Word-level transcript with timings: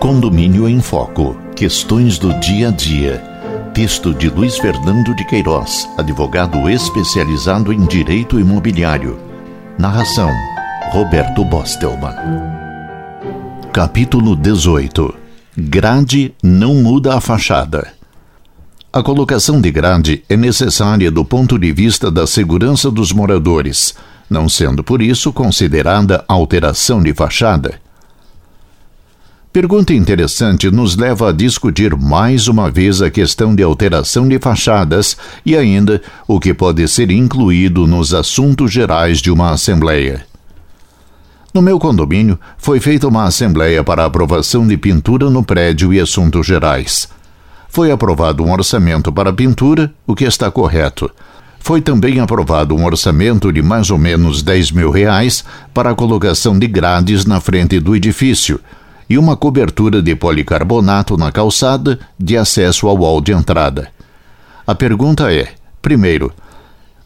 Condomínio 0.00 0.68
em 0.68 0.80
Foco. 0.80 1.36
Questões 1.54 2.18
do 2.18 2.34
dia 2.40 2.68
a 2.68 2.70
dia. 2.72 3.18
Texto 3.72 4.12
de 4.12 4.28
Luiz 4.28 4.58
Fernando 4.58 5.14
de 5.14 5.24
Queiroz, 5.24 5.88
advogado 5.96 6.68
especializado 6.68 7.72
em 7.72 7.86
direito 7.86 8.40
imobiliário. 8.40 9.18
Narração: 9.78 10.28
Roberto 10.90 11.44
Bostelman. 11.44 12.14
Capítulo 13.72 14.34
18. 14.34 15.14
Grade 15.56 16.34
não 16.42 16.74
muda 16.74 17.14
a 17.14 17.20
fachada. 17.20 17.92
A 18.92 19.02
colocação 19.02 19.60
de 19.60 19.70
grade 19.70 20.24
é 20.28 20.36
necessária 20.36 21.10
do 21.10 21.24
ponto 21.24 21.58
de 21.58 21.72
vista 21.72 22.10
da 22.10 22.26
segurança 22.26 22.90
dos 22.90 23.12
moradores, 23.12 23.94
não 24.28 24.48
sendo 24.48 24.82
por 24.82 25.00
isso 25.00 25.32
considerada 25.32 26.24
alteração 26.28 27.02
de 27.02 27.14
fachada. 27.14 27.81
Pergunta 29.52 29.92
interessante 29.92 30.70
nos 30.70 30.96
leva 30.96 31.28
a 31.28 31.32
discutir 31.32 31.94
mais 31.94 32.48
uma 32.48 32.70
vez 32.70 33.02
a 33.02 33.10
questão 33.10 33.54
de 33.54 33.62
alteração 33.62 34.26
de 34.26 34.38
fachadas 34.38 35.14
e 35.44 35.54
ainda 35.54 36.00
o 36.26 36.40
que 36.40 36.54
pode 36.54 36.88
ser 36.88 37.10
incluído 37.10 37.86
nos 37.86 38.14
assuntos 38.14 38.72
gerais 38.72 39.18
de 39.18 39.30
uma 39.30 39.50
assembleia. 39.50 40.24
No 41.52 41.60
meu 41.60 41.78
condomínio, 41.78 42.40
foi 42.56 42.80
feita 42.80 43.06
uma 43.06 43.24
assembleia 43.24 43.84
para 43.84 44.06
aprovação 44.06 44.66
de 44.66 44.78
pintura 44.78 45.28
no 45.28 45.44
prédio 45.44 45.92
e 45.92 46.00
assuntos 46.00 46.46
gerais. 46.46 47.06
Foi 47.68 47.90
aprovado 47.92 48.42
um 48.42 48.50
orçamento 48.50 49.12
para 49.12 49.34
pintura, 49.34 49.92
o 50.06 50.14
que 50.14 50.24
está 50.24 50.50
correto. 50.50 51.10
Foi 51.60 51.82
também 51.82 52.20
aprovado 52.20 52.74
um 52.74 52.86
orçamento 52.86 53.52
de 53.52 53.60
mais 53.60 53.90
ou 53.90 53.98
menos 53.98 54.42
10 54.42 54.72
mil 54.72 54.90
reais 54.90 55.44
para 55.74 55.90
a 55.90 55.94
colocação 55.94 56.58
de 56.58 56.66
grades 56.66 57.26
na 57.26 57.38
frente 57.38 57.78
do 57.78 57.94
edifício 57.94 58.58
e 59.12 59.18
uma 59.18 59.36
cobertura 59.36 60.00
de 60.00 60.16
policarbonato 60.16 61.18
na 61.18 61.30
calçada 61.30 61.98
de 62.18 62.34
acesso 62.34 62.88
ao 62.88 62.96
hall 62.96 63.20
de 63.20 63.30
entrada. 63.30 63.90
A 64.66 64.74
pergunta 64.74 65.30
é: 65.30 65.52
primeiro, 65.82 66.32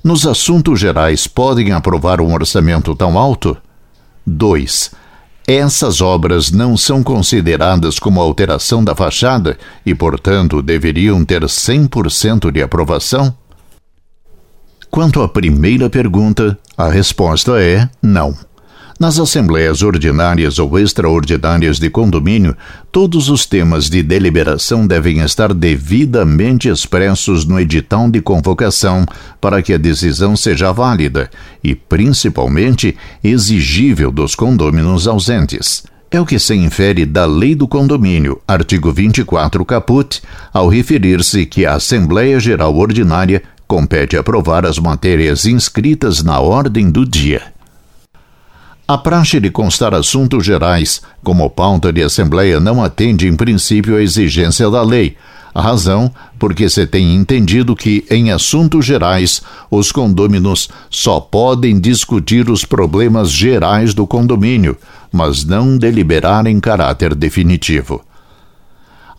nos 0.04 0.24
assuntos 0.24 0.78
gerais 0.78 1.26
podem 1.26 1.72
aprovar 1.72 2.20
um 2.20 2.32
orçamento 2.32 2.94
tão 2.94 3.18
alto? 3.18 3.56
2. 4.24 4.92
Essas 5.48 6.00
obras 6.00 6.52
não 6.52 6.76
são 6.76 7.02
consideradas 7.02 7.98
como 7.98 8.20
alteração 8.20 8.84
da 8.84 8.94
fachada 8.94 9.58
e, 9.84 9.92
portanto, 9.92 10.62
deveriam 10.62 11.24
ter 11.24 11.42
100% 11.42 12.52
de 12.52 12.62
aprovação? 12.62 13.34
Quanto 14.88 15.20
à 15.22 15.28
primeira 15.28 15.91
pergunta, 15.91 16.56
a 16.78 16.88
resposta 16.88 17.60
é 17.60 17.91
não. 18.00 18.32
Nas 18.98 19.19
assembleias 19.19 19.83
ordinárias 19.83 20.58
ou 20.58 20.78
extraordinárias 20.78 21.78
de 21.78 21.91
condomínio, 21.91 22.56
todos 22.91 23.28
os 23.28 23.44
temas 23.44 23.91
de 23.91 24.03
deliberação 24.03 24.86
devem 24.86 25.20
estar 25.20 25.53
devidamente 25.53 26.70
expressos 26.70 27.44
no 27.44 27.61
edital 27.61 28.11
de 28.11 28.22
convocação 28.22 29.05
para 29.38 29.61
que 29.61 29.75
a 29.75 29.77
decisão 29.77 30.34
seja 30.34 30.72
válida 30.72 31.30
e, 31.62 31.75
principalmente, 31.75 32.97
exigível 33.22 34.11
dos 34.11 34.34
condôminos 34.34 35.06
ausentes. 35.06 35.84
É 36.10 36.19
o 36.19 36.25
que 36.25 36.38
se 36.38 36.55
infere 36.55 37.05
da 37.05 37.27
Lei 37.27 37.55
do 37.55 37.69
Condomínio, 37.69 38.41
artigo 38.48 38.91
24 38.91 39.62
caput, 39.66 40.22
ao 40.55 40.69
referir-se 40.69 41.44
que 41.44 41.66
a 41.66 41.75
Assembleia 41.75 42.41
Geral 42.41 42.75
Ordinária 42.75 43.42
compete 43.69 44.16
aprovar 44.16 44.64
as 44.64 44.78
matérias 44.78 45.44
inscritas 45.44 46.22
na 46.22 46.41
ordem 46.41 46.91
do 46.91 47.05
dia. 47.05 47.55
A 48.88 48.96
praxe 48.96 49.40
de 49.40 49.50
constar 49.50 49.92
assuntos 49.94 50.46
gerais 50.46 51.02
como 51.24 51.50
pauta 51.50 51.92
de 51.92 52.04
assembleia 52.04 52.60
não 52.60 52.84
atende 52.84 53.26
em 53.26 53.34
princípio 53.34 53.96
à 53.96 54.00
exigência 54.00 54.70
da 54.70 54.80
lei. 54.80 55.16
A 55.52 55.60
razão, 55.60 56.12
porque 56.38 56.68
se 56.68 56.86
tem 56.86 57.16
entendido 57.16 57.74
que, 57.74 58.04
em 58.08 58.30
assuntos 58.30 58.84
gerais, 58.84 59.42
os 59.69 59.91
condôminos 59.91 60.69
só 60.88 61.19
podem 61.19 61.80
discutir 61.80 62.48
os 62.48 62.64
problemas 62.64 63.32
gerais 63.32 63.92
do 63.92 64.06
condomínio, 64.06 64.76
mas 65.10 65.44
não 65.44 65.76
deliberar 65.76 66.46
em 66.46 66.60
caráter 66.60 67.12
definitivo. 67.12 68.04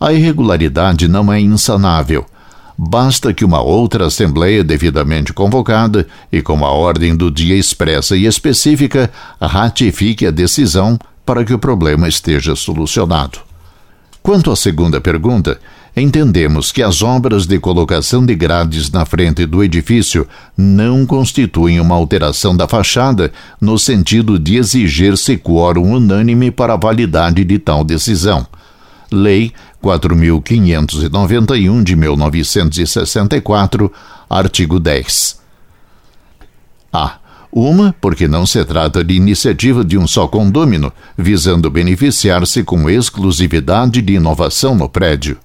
A 0.00 0.14
irregularidade 0.14 1.08
não 1.08 1.30
é 1.30 1.38
insanável 1.38 2.24
basta 2.78 3.34
que 3.34 3.44
uma 3.44 3.60
outra 3.60 4.06
assembleia 4.06 4.62
devidamente 4.62 5.32
convocada 5.32 6.06
e 6.30 6.40
com 6.40 6.64
a 6.64 6.70
ordem 6.70 7.16
do 7.16 7.28
dia 7.28 7.56
expressa 7.56 8.16
e 8.16 8.24
específica 8.24 9.10
ratifique 9.40 10.24
a 10.24 10.30
decisão 10.30 10.96
para 11.26 11.44
que 11.44 11.52
o 11.52 11.58
problema 11.58 12.08
esteja 12.08 12.54
solucionado. 12.54 13.40
Quanto 14.22 14.52
à 14.52 14.56
segunda 14.56 15.00
pergunta, 15.00 15.58
entendemos 15.96 16.70
que 16.70 16.82
as 16.82 17.02
obras 17.02 17.46
de 17.46 17.58
colocação 17.58 18.24
de 18.24 18.34
grades 18.36 18.90
na 18.90 19.04
frente 19.04 19.44
do 19.44 19.64
edifício 19.64 20.28
não 20.56 21.04
constituem 21.04 21.80
uma 21.80 21.96
alteração 21.96 22.56
da 22.56 22.68
fachada 22.68 23.32
no 23.60 23.76
sentido 23.76 24.38
de 24.38 24.56
exigir-se 24.56 25.36
quórum 25.36 25.94
unânime 25.94 26.50
para 26.50 26.74
a 26.74 26.76
validade 26.76 27.44
de 27.44 27.58
tal 27.58 27.82
decisão. 27.82 28.46
Lei 29.10 29.52
4.591 29.82 31.82
de 31.82 31.96
1964, 31.96 33.90
artigo 34.28 34.78
10. 34.78 35.40
A. 36.92 37.16
Uma, 37.50 37.94
porque 37.98 38.28
não 38.28 38.44
se 38.44 38.62
trata 38.64 39.02
de 39.02 39.14
iniciativa 39.14 39.82
de 39.82 39.96
um 39.96 40.06
só 40.06 40.28
condômino, 40.28 40.92
visando 41.16 41.70
beneficiar-se 41.70 42.62
com 42.62 42.90
exclusividade 42.90 44.02
de 44.02 44.12
inovação 44.14 44.74
no 44.74 44.88
prédio. 44.88 45.38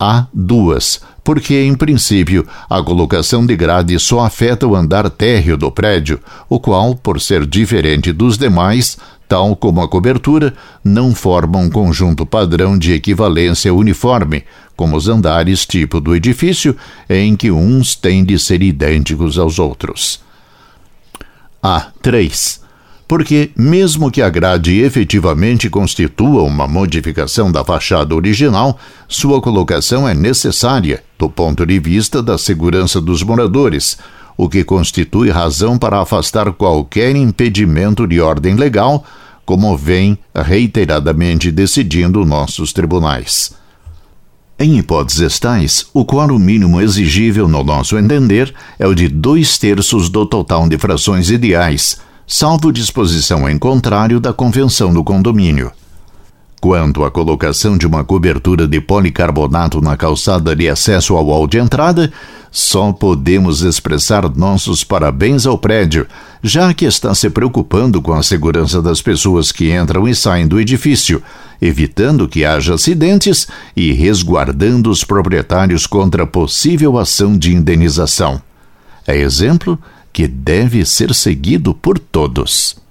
A. 0.00 0.26
Duas, 0.32 1.02
porque, 1.22 1.60
em 1.60 1.74
princípio, 1.74 2.46
a 2.70 2.82
colocação 2.82 3.44
de 3.44 3.54
grade 3.54 3.98
só 3.98 4.20
afeta 4.20 4.66
o 4.66 4.74
andar 4.74 5.10
térreo 5.10 5.58
do 5.58 5.70
prédio, 5.70 6.18
o 6.48 6.58
qual, 6.58 6.94
por 6.94 7.20
ser 7.20 7.44
diferente 7.44 8.12
dos 8.12 8.38
demais, 8.38 8.96
tal 9.28 9.54
como 9.54 9.82
a 9.82 9.88
cobertura, 9.88 10.54
não 10.82 11.14
forma 11.14 11.58
um 11.58 11.68
conjunto 11.68 12.24
padrão 12.24 12.78
de 12.78 12.92
equivalência 12.92 13.74
uniforme, 13.74 14.44
como 14.74 14.96
os 14.96 15.08
andares 15.08 15.66
tipo 15.66 16.00
do 16.00 16.16
edifício, 16.16 16.74
em 17.08 17.36
que 17.36 17.50
uns 17.50 17.94
têm 17.94 18.24
de 18.24 18.38
ser 18.38 18.62
idênticos 18.62 19.38
aos 19.38 19.58
outros. 19.58 20.20
A. 21.62 21.88
3 22.00 22.68
porque, 23.08 23.50
mesmo 23.56 24.10
que 24.10 24.20
a 24.20 24.28
grade 24.28 24.82
efetivamente 24.82 25.70
constitua 25.70 26.42
uma 26.42 26.68
modificação 26.68 27.50
da 27.50 27.64
fachada 27.64 28.14
original, 28.14 28.78
sua 29.08 29.40
colocação 29.40 30.06
é 30.06 30.12
necessária 30.12 31.02
do 31.18 31.30
ponto 31.30 31.64
de 31.64 31.80
vista 31.80 32.22
da 32.22 32.36
segurança 32.36 33.00
dos 33.00 33.22
moradores, 33.22 33.96
o 34.38 34.48
que 34.48 34.64
constitui 34.64 35.28
razão 35.28 35.76
para 35.76 36.00
afastar 36.00 36.50
qualquer 36.52 37.14
impedimento 37.14 38.06
de 38.06 38.20
ordem 38.20 38.54
legal, 38.54 39.04
como 39.44 39.76
vem 39.76 40.18
reiteradamente 40.34 41.50
decidindo 41.50 42.24
nossos 42.24 42.72
tribunais. 42.72 43.52
Em 44.58 44.78
hipóteses 44.78 45.38
tais, 45.38 45.86
o 45.92 46.06
quórum 46.06 46.38
mínimo 46.38 46.80
exigível, 46.80 47.46
no 47.46 47.62
nosso 47.62 47.98
entender, 47.98 48.54
é 48.78 48.86
o 48.86 48.94
de 48.94 49.08
dois 49.08 49.58
terços 49.58 50.08
do 50.08 50.24
total 50.24 50.66
de 50.66 50.78
frações 50.78 51.28
ideais 51.28 51.98
salvo 52.28 52.70
disposição 52.70 53.48
em 53.48 53.58
contrário 53.58 54.20
da 54.20 54.34
Convenção 54.34 54.92
do 54.92 55.02
Condomínio. 55.02 55.72
Quanto 56.60 57.04
à 57.04 57.10
colocação 57.10 57.78
de 57.78 57.86
uma 57.86 58.02
cobertura 58.02 58.66
de 58.66 58.80
policarbonato 58.80 59.80
na 59.80 59.96
calçada 59.96 60.56
de 60.56 60.68
acesso 60.68 61.14
ao 61.14 61.26
hall 61.26 61.46
de 61.46 61.58
entrada, 61.58 62.12
só 62.50 62.92
podemos 62.92 63.62
expressar 63.62 64.28
nossos 64.34 64.82
parabéns 64.82 65.46
ao 65.46 65.56
prédio, 65.56 66.06
já 66.42 66.74
que 66.74 66.84
está 66.84 67.14
se 67.14 67.30
preocupando 67.30 68.02
com 68.02 68.12
a 68.12 68.24
segurança 68.24 68.82
das 68.82 69.00
pessoas 69.00 69.52
que 69.52 69.72
entram 69.72 70.08
e 70.08 70.14
saem 70.14 70.48
do 70.48 70.58
edifício, 70.58 71.22
evitando 71.62 72.26
que 72.26 72.44
haja 72.44 72.74
acidentes 72.74 73.46
e 73.76 73.92
resguardando 73.92 74.90
os 74.90 75.04
proprietários 75.04 75.86
contra 75.86 76.26
possível 76.26 76.98
ação 76.98 77.38
de 77.38 77.54
indenização. 77.54 78.42
É 79.06 79.16
exemplo 79.16 79.78
que 80.12 80.26
deve 80.26 80.84
ser 80.84 81.14
seguido 81.14 81.72
por 81.72 82.00
todos. 82.00 82.87